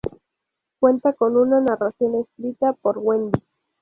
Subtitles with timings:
[0.79, 3.39] Cuenta con una narración escrita por Wendy.